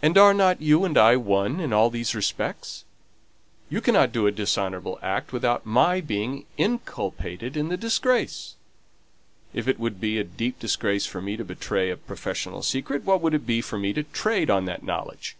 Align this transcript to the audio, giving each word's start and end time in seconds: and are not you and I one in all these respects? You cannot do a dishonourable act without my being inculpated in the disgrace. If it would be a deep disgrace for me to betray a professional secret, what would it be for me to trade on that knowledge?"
and 0.00 0.16
are 0.16 0.32
not 0.32 0.62
you 0.62 0.84
and 0.84 0.96
I 0.96 1.16
one 1.16 1.58
in 1.58 1.72
all 1.72 1.90
these 1.90 2.14
respects? 2.14 2.84
You 3.68 3.80
cannot 3.80 4.12
do 4.12 4.28
a 4.28 4.30
dishonourable 4.30 4.96
act 5.02 5.32
without 5.32 5.66
my 5.66 6.00
being 6.00 6.46
inculpated 6.56 7.56
in 7.56 7.68
the 7.68 7.76
disgrace. 7.76 8.54
If 9.52 9.66
it 9.66 9.80
would 9.80 10.00
be 10.00 10.18
a 10.18 10.22
deep 10.22 10.60
disgrace 10.60 11.06
for 11.06 11.20
me 11.20 11.36
to 11.36 11.44
betray 11.44 11.90
a 11.90 11.96
professional 11.96 12.62
secret, 12.62 13.02
what 13.02 13.20
would 13.22 13.34
it 13.34 13.44
be 13.44 13.60
for 13.60 13.76
me 13.76 13.92
to 13.94 14.04
trade 14.04 14.50
on 14.50 14.66
that 14.66 14.84
knowledge?" 14.84 15.36